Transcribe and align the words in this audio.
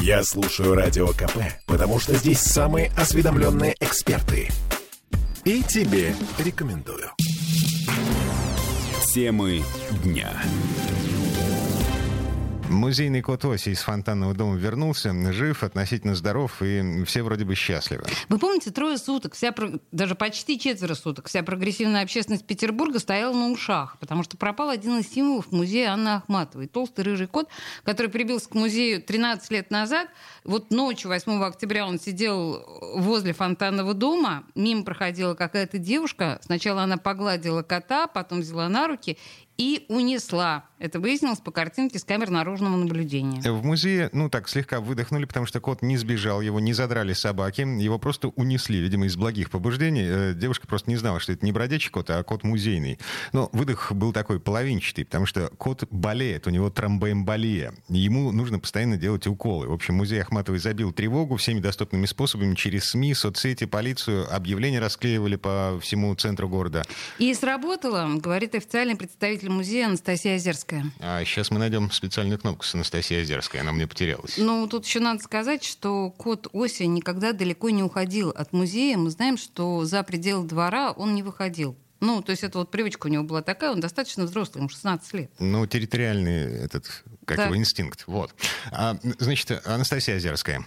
Я 0.00 0.22
слушаю 0.22 0.74
Радио 0.74 1.08
КП, 1.08 1.38
потому 1.66 1.98
что 1.98 2.14
здесь 2.14 2.40
самые 2.40 2.90
осведомленные 2.96 3.74
эксперты. 3.80 4.48
И 5.44 5.62
тебе 5.62 6.14
рекомендую. 6.38 7.10
Темы 9.12 9.62
дня. 10.04 10.30
Музейный 12.70 13.20
кот 13.20 13.44
Оси 13.44 13.70
из 13.70 13.80
фонтанного 13.80 14.32
дома 14.32 14.56
вернулся, 14.56 15.12
жив, 15.32 15.64
относительно 15.64 16.14
здоров, 16.14 16.62
и 16.62 17.02
все 17.04 17.24
вроде 17.24 17.44
бы 17.44 17.56
счастливы. 17.56 18.04
Вы 18.28 18.38
помните, 18.38 18.70
трое 18.70 18.96
суток, 18.96 19.34
вся, 19.34 19.52
даже 19.90 20.14
почти 20.14 20.56
четверо 20.56 20.94
суток, 20.94 21.26
вся 21.26 21.42
прогрессивная 21.42 22.04
общественность 22.04 22.46
Петербурга 22.46 23.00
стояла 23.00 23.34
на 23.34 23.50
ушах, 23.50 23.98
потому 23.98 24.22
что 24.22 24.36
пропал 24.36 24.68
один 24.68 25.00
из 25.00 25.12
символов 25.12 25.50
музея 25.50 25.90
Анны 25.90 26.10
Ахматовой. 26.10 26.68
Толстый 26.68 27.00
рыжий 27.04 27.26
кот, 27.26 27.48
который 27.82 28.06
прибился 28.06 28.48
к 28.48 28.54
музею 28.54 29.02
13 29.02 29.50
лет 29.50 29.72
назад. 29.72 30.08
Вот 30.44 30.70
ночью 30.70 31.10
8 31.10 31.42
октября 31.42 31.88
он 31.88 31.98
сидел 31.98 32.64
возле 32.94 33.32
фонтанного 33.32 33.94
дома, 33.94 34.44
мимо 34.54 34.84
проходила 34.84 35.34
какая-то 35.34 35.78
девушка. 35.78 36.38
Сначала 36.44 36.84
она 36.84 36.98
погладила 36.98 37.62
кота, 37.62 38.06
потом 38.06 38.42
взяла 38.42 38.68
на 38.68 38.86
руки 38.86 39.18
и 39.60 39.84
унесла. 39.90 40.64
Это 40.78 40.98
выяснилось 40.98 41.40
по 41.40 41.50
картинке 41.50 41.98
с 41.98 42.04
камер 42.04 42.30
наружного 42.30 42.76
наблюдения. 42.76 43.42
В 43.42 43.62
музее, 43.62 44.08
ну 44.14 44.30
так, 44.30 44.48
слегка 44.48 44.80
выдохнули, 44.80 45.26
потому 45.26 45.44
что 45.44 45.60
кот 45.60 45.82
не 45.82 45.98
сбежал, 45.98 46.40
его 46.40 46.58
не 46.58 46.72
задрали 46.72 47.12
собаки, 47.12 47.60
его 47.60 47.98
просто 47.98 48.28
унесли, 48.28 48.80
видимо, 48.80 49.04
из 49.04 49.16
благих 49.16 49.50
побуждений. 49.50 50.04
Э, 50.06 50.32
девушка 50.34 50.66
просто 50.66 50.88
не 50.88 50.96
знала, 50.96 51.20
что 51.20 51.32
это 51.32 51.44
не 51.44 51.52
бродячий 51.52 51.90
кот, 51.90 52.08
а 52.08 52.22
кот 52.22 52.42
музейный. 52.42 52.98
Но 53.34 53.50
выдох 53.52 53.92
был 53.92 54.14
такой 54.14 54.40
половинчатый, 54.40 55.04
потому 55.04 55.26
что 55.26 55.50
кот 55.58 55.84
болеет, 55.90 56.46
у 56.46 56.50
него 56.50 56.70
тромбоэмболия. 56.70 57.74
Ему 57.90 58.32
нужно 58.32 58.58
постоянно 58.58 58.96
делать 58.96 59.26
уколы. 59.26 59.68
В 59.68 59.74
общем, 59.74 59.96
музей 59.96 60.22
Ахматовой 60.22 60.60
забил 60.60 60.92
тревогу 60.92 61.36
всеми 61.36 61.60
доступными 61.60 62.06
способами 62.06 62.54
через 62.54 62.86
СМИ, 62.86 63.12
соцсети, 63.12 63.66
полицию. 63.66 64.34
Объявления 64.34 64.80
расклеивали 64.80 65.36
по 65.36 65.78
всему 65.82 66.14
центру 66.14 66.48
города. 66.48 66.82
И 67.18 67.34
сработало, 67.34 68.08
говорит 68.14 68.54
официальный 68.54 68.96
представитель 68.96 69.49
музея 69.50 69.86
Анастасия 69.86 70.36
Озерская. 70.36 70.90
А 71.00 71.24
сейчас 71.24 71.50
мы 71.50 71.58
найдем 71.58 71.90
специальную 71.90 72.38
кнопку 72.38 72.64
с 72.64 72.74
Анастасией 72.74 73.22
Озерской. 73.22 73.60
Она 73.60 73.72
мне 73.72 73.86
потерялась. 73.86 74.34
Ну, 74.36 74.66
тут 74.66 74.86
еще 74.86 75.00
надо 75.00 75.22
сказать, 75.22 75.64
что 75.64 76.10
кот 76.10 76.48
Ося 76.52 76.86
никогда 76.86 77.32
далеко 77.32 77.70
не 77.70 77.82
уходил 77.82 78.30
от 78.30 78.52
музея. 78.52 78.96
Мы 78.96 79.10
знаем, 79.10 79.36
что 79.36 79.84
за 79.84 80.02
пределы 80.02 80.46
двора 80.46 80.92
он 80.92 81.14
не 81.14 81.22
выходил. 81.22 81.76
Ну, 82.00 82.22
то 82.22 82.30
есть 82.30 82.42
это 82.42 82.58
вот 82.58 82.70
привычка 82.70 83.06
у 83.06 83.10
него 83.10 83.24
была 83.24 83.42
такая, 83.42 83.72
он 83.72 83.80
достаточно 83.80 84.24
взрослый, 84.24 84.60
ему 84.60 84.70
16 84.70 85.12
лет. 85.14 85.30
Ну, 85.38 85.66
территориальный 85.66 86.64
этот, 86.64 87.04
как 87.26 87.36
так. 87.36 87.46
его, 87.46 87.56
инстинкт. 87.56 88.04
Вот. 88.06 88.34
А, 88.72 88.96
значит, 89.18 89.66
Анастасия 89.66 90.16
Озерская. 90.16 90.64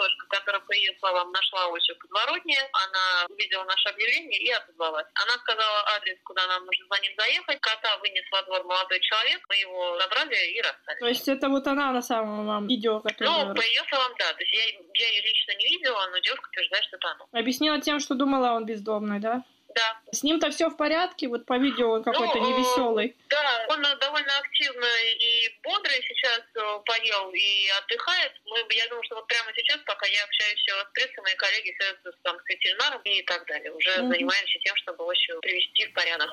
Девушка, 0.00 0.26
которая, 0.28 0.62
по 0.62 0.72
ее 0.72 0.96
словам, 0.98 1.30
нашла 1.30 1.66
Осю 1.76 1.94
в 1.94 1.98
подворотне. 1.98 2.56
Она 2.72 3.26
увидела 3.28 3.64
наше 3.64 3.90
объявление 3.90 4.40
и 4.40 4.50
отозвалась. 4.50 5.06
Она 5.14 5.32
сказала 5.38 5.84
адрес, 5.96 6.16
куда 6.24 6.46
нам 6.46 6.64
нужно 6.64 6.86
за 6.90 7.02
ним 7.02 7.12
заехать. 7.18 7.60
Кота 7.60 7.98
вынес 7.98 8.24
во 8.32 8.42
двор 8.42 8.64
молодой 8.64 8.98
человек. 9.00 9.40
Мы 9.48 9.56
его 9.56 9.98
забрали 10.00 10.34
и 10.56 10.62
расстались. 10.62 11.00
То 11.00 11.08
есть 11.08 11.28
это 11.28 11.48
вот 11.50 11.66
она 11.66 11.92
на 11.92 12.00
самом 12.00 12.46
вам 12.46 12.66
видео, 12.66 13.00
которое... 13.00 13.44
Ну, 13.44 13.54
по 13.54 13.60
ее 13.60 13.82
словам, 13.90 14.12
да. 14.18 14.32
То 14.32 14.42
есть 14.42 14.54
я, 14.54 14.64
я 14.94 15.08
ее 15.10 15.22
лично 15.22 15.52
не 15.56 15.64
видела, 15.64 16.08
но 16.10 16.18
девушка 16.20 16.48
утверждает, 16.48 16.84
что 16.84 16.96
это 16.96 17.08
она. 17.08 17.26
Объяснила 17.32 17.78
тем, 17.80 18.00
что 18.00 18.14
думала 18.14 18.52
он 18.52 18.64
бездомный, 18.64 19.20
да? 19.20 19.44
Да. 19.74 20.00
С 20.10 20.22
ним-то 20.22 20.50
все 20.50 20.68
в 20.68 20.76
порядке, 20.76 21.28
вот 21.28 21.46
по 21.46 21.56
видео 21.56 21.92
он 21.92 22.02
какой-то 22.02 22.38
ну, 22.38 22.48
невеселый. 22.48 23.16
Да, 23.28 23.39
он 23.70 23.82
довольно 24.00 24.38
активно 24.38 24.86
и 25.14 25.48
бодрый 25.62 26.02
сейчас 26.02 26.42
э, 26.54 26.60
поел 26.84 27.30
и 27.30 27.68
отдыхает. 27.78 28.32
Мы, 28.46 28.58
я 28.74 28.86
думаю, 28.88 29.04
что 29.04 29.16
вот 29.16 29.26
прямо 29.28 29.50
сейчас, 29.54 29.78
пока 29.86 30.06
я 30.06 30.24
общаюсь 30.24 30.58
с 30.66 30.92
прессой, 30.92 31.22
мои 31.22 31.34
коллеги 31.36 31.74
связываются 31.78 32.20
там, 32.22 32.36
с 32.38 32.48
ветеринаром 32.48 33.00
и 33.02 33.22
так 33.22 33.46
далее. 33.46 33.72
Уже 33.72 33.90
mm-hmm. 33.90 34.08
занимаемся 34.08 34.58
тем, 34.64 34.76
чтобы 34.76 35.04
его 35.04 35.40
привести 35.40 35.86
в 35.86 35.92
порядок. 35.94 36.30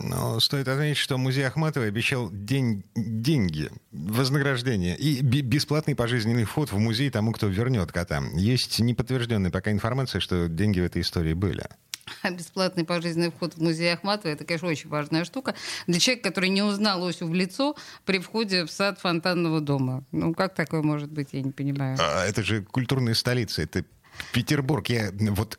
Но 0.00 0.38
стоит 0.40 0.68
отметить, 0.68 0.98
что 0.98 1.16
музей 1.16 1.46
Ахматовой 1.46 1.88
обещал 1.88 2.28
день, 2.30 2.84
деньги, 2.94 3.70
вознаграждение 3.92 4.96
и 4.96 5.20
бесплатный 5.22 5.96
пожизненный 5.96 6.44
вход 6.44 6.70
в 6.70 6.78
музей 6.78 7.10
тому, 7.10 7.32
кто 7.32 7.46
вернет 7.46 7.92
кота. 7.92 8.22
Есть 8.34 8.78
неподтвержденная 8.78 9.50
пока 9.50 9.72
информация, 9.72 10.20
что 10.20 10.48
деньги 10.48 10.80
в 10.80 10.84
этой 10.84 11.02
истории 11.02 11.32
были. 11.32 11.64
Бесплатный 12.30 12.84
пожизненный 12.84 13.30
вход 13.30 13.54
в 13.54 13.62
музей 13.62 13.92
Ахматова 13.92 14.32
это, 14.32 14.44
конечно, 14.44 14.68
очень 14.68 14.88
важная 14.88 15.24
штука 15.24 15.54
для 15.86 15.98
человека, 15.98 16.30
который 16.30 16.50
не 16.50 16.62
узнал 16.62 17.06
Осю 17.06 17.26
в 17.26 17.34
лицо 17.34 17.76
при 18.04 18.18
входе 18.18 18.64
в 18.64 18.70
сад 18.70 18.98
фонтанного 19.00 19.60
дома. 19.60 20.04
Ну, 20.12 20.34
как 20.34 20.54
такое 20.54 20.82
может 20.82 21.10
быть, 21.10 21.28
я 21.32 21.42
не 21.42 21.52
понимаю. 21.52 21.96
А, 22.00 22.24
это 22.24 22.42
же 22.42 22.62
культурная 22.62 23.14
столица, 23.14 23.62
это 23.62 23.84
Петербург, 24.32 24.88
я 24.88 25.10
вот 25.12 25.58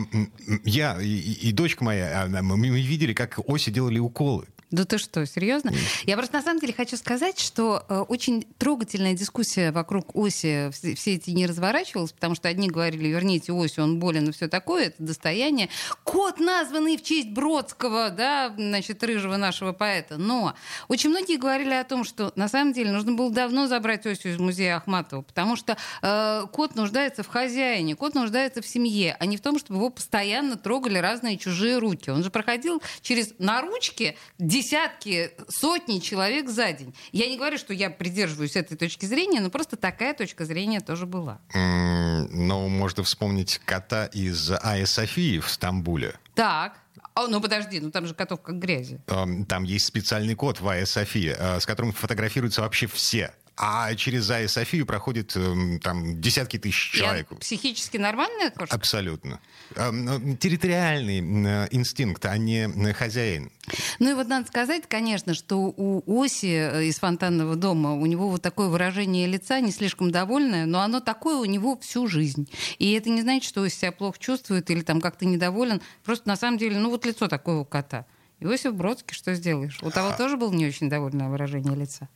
я 0.64 1.00
и, 1.00 1.32
и 1.48 1.52
дочка 1.52 1.84
моя, 1.84 2.24
а, 2.24 2.42
мы 2.42 2.68
видели, 2.68 3.12
как 3.12 3.38
Оси 3.46 3.70
делали 3.70 3.98
уколы. 3.98 4.46
Да 4.72 4.84
ты 4.84 4.98
что, 4.98 5.24
серьезно? 5.26 5.72
Я 6.06 6.16
просто 6.16 6.38
на 6.38 6.42
самом 6.42 6.58
деле 6.58 6.72
хочу 6.72 6.96
сказать, 6.96 7.38
что 7.38 7.84
э, 7.88 7.98
очень 8.08 8.46
трогательная 8.58 9.14
дискуссия 9.14 9.70
вокруг 9.70 10.16
оси 10.16 10.70
все, 10.72 10.96
все 10.96 11.14
эти 11.14 11.30
не 11.30 11.46
разворачивалась, 11.46 12.12
потому 12.12 12.34
что 12.34 12.48
одни 12.48 12.68
говорили, 12.68 13.06
верните 13.06 13.52
осью, 13.52 13.84
он 13.84 14.00
болен 14.00 14.28
и 14.28 14.32
все 14.32 14.48
такое, 14.48 14.86
это 14.86 15.00
достояние. 15.02 15.68
Кот, 16.02 16.40
названный 16.40 16.96
в 16.96 17.04
честь 17.04 17.28
Бродского, 17.28 18.10
да, 18.10 18.52
значит, 18.56 19.04
рыжего 19.04 19.36
нашего 19.36 19.72
поэта. 19.72 20.16
Но 20.16 20.54
очень 20.88 21.10
многие 21.10 21.36
говорили 21.36 21.74
о 21.74 21.84
том, 21.84 22.02
что 22.02 22.32
на 22.34 22.48
самом 22.48 22.72
деле 22.72 22.90
нужно 22.90 23.12
было 23.12 23.30
давно 23.30 23.68
забрать 23.68 24.04
осью 24.04 24.32
из 24.32 24.38
музея 24.38 24.78
Ахматова, 24.78 25.22
потому 25.22 25.54
что 25.54 25.76
э, 26.02 26.42
кот 26.50 26.74
нуждается 26.74 27.22
в 27.22 27.28
хозяине, 27.28 27.94
кот 27.94 28.14
нуждается 28.14 28.62
в 28.62 28.66
семье, 28.66 29.16
а 29.20 29.26
не 29.26 29.36
в 29.36 29.40
том, 29.42 29.60
чтобы 29.60 29.78
его 29.78 29.90
постоянно 29.90 30.56
трогали 30.56 30.98
разные 30.98 31.38
чужие 31.38 31.78
руки. 31.78 32.10
Он 32.10 32.24
же 32.24 32.30
проходил 32.30 32.82
через 33.00 33.34
наручки 33.38 34.16
десятки, 34.56 35.30
сотни 35.48 35.98
человек 35.98 36.48
за 36.48 36.72
день. 36.72 36.94
Я 37.12 37.28
не 37.28 37.36
говорю, 37.36 37.58
что 37.58 37.74
я 37.74 37.90
придерживаюсь 37.90 38.56
этой 38.56 38.76
точки 38.76 39.04
зрения, 39.04 39.40
но 39.40 39.50
просто 39.50 39.76
такая 39.76 40.14
точка 40.14 40.44
зрения 40.44 40.80
тоже 40.80 41.06
была. 41.06 41.40
Mm, 41.54 42.28
ну, 42.32 42.68
можно 42.68 43.02
вспомнить 43.02 43.60
кота 43.64 44.06
из 44.06 44.50
Айя 44.62 44.86
Софии 44.86 45.40
в 45.40 45.50
Стамбуле. 45.50 46.14
Так. 46.34 46.78
О, 47.14 47.28
ну 47.28 47.40
подожди, 47.40 47.80
ну 47.80 47.90
там 47.90 48.06
же 48.06 48.14
котов 48.14 48.42
как 48.42 48.58
грязи. 48.58 49.00
Там 49.48 49.64
есть 49.64 49.86
специальный 49.86 50.34
код 50.34 50.60
в 50.60 50.68
Айя 50.68 50.86
Софии, 50.86 51.34
э, 51.36 51.60
с 51.60 51.66
которым 51.66 51.92
фотографируются 51.92 52.62
вообще 52.62 52.86
все 52.86 53.32
а 53.56 53.94
через 53.94 54.24
Зая 54.24 54.48
Софию 54.48 54.84
проходит 54.84 55.34
эм, 55.34 55.80
там 55.80 56.20
десятки 56.20 56.58
тысяч 56.58 56.92
человек. 56.92 57.28
Я 57.30 57.36
психически 57.38 57.96
нормальная 57.96 58.50
кошка? 58.50 58.74
Абсолютно. 58.76 59.40
Эм, 59.74 60.04
ну, 60.04 60.36
территориальный 60.36 61.20
э, 61.20 61.68
инстинкт, 61.70 62.26
а 62.26 62.36
не 62.36 62.68
э, 62.68 62.92
хозяин. 62.92 63.50
Ну 63.98 64.10
и 64.10 64.14
вот 64.14 64.28
надо 64.28 64.46
сказать, 64.46 64.84
конечно, 64.86 65.32
что 65.32 65.72
у 65.74 66.22
Оси 66.22 66.46
э, 66.46 66.84
из 66.84 66.98
фонтанного 66.98 67.56
дома 67.56 67.94
у 67.94 68.04
него 68.04 68.28
вот 68.28 68.42
такое 68.42 68.68
выражение 68.68 69.26
лица 69.26 69.60
не 69.60 69.72
слишком 69.72 70.10
довольное, 70.10 70.66
но 70.66 70.80
оно 70.80 71.00
такое 71.00 71.36
у 71.38 71.46
него 71.46 71.78
всю 71.78 72.08
жизнь. 72.08 72.50
И 72.78 72.92
это 72.92 73.08
не 73.08 73.22
значит, 73.22 73.48
что 73.48 73.62
Оси 73.62 73.76
себя 73.76 73.92
плохо 73.92 74.18
чувствует 74.18 74.70
или 74.70 74.82
там 74.82 75.00
как-то 75.00 75.24
недоволен. 75.24 75.80
Просто 76.04 76.28
на 76.28 76.36
самом 76.36 76.58
деле, 76.58 76.78
ну 76.78 76.90
вот 76.90 77.06
лицо 77.06 77.26
такое 77.26 77.56
у 77.56 77.64
кота. 77.64 78.04
Иосиф 78.40 78.74
Бродский, 78.74 79.14
что 79.14 79.34
сделаешь? 79.34 79.78
У 79.82 79.90
того 79.90 80.10
а... 80.10 80.16
тоже 80.16 80.36
было 80.36 80.52
не 80.52 80.66
очень 80.66 80.90
довольное 80.90 81.28
выражение 81.28 81.74
лица. 81.74 82.10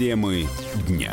Темы 0.00 0.48
дня. 0.88 1.12